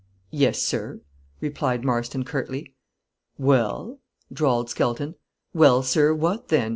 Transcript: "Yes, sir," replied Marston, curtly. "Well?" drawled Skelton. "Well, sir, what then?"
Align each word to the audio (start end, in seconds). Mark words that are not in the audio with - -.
"Yes, 0.31 0.59
sir," 0.59 1.01
replied 1.41 1.85
Marston, 1.85 2.25
curtly. 2.25 2.73
"Well?" 3.37 3.99
drawled 4.33 4.67
Skelton. 4.71 5.13
"Well, 5.53 5.83
sir, 5.83 6.11
what 6.11 6.47
then?" 6.47 6.69